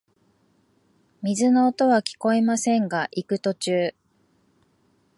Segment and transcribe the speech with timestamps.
[1.21, 3.93] 水の音はきこえませんが、行く途中、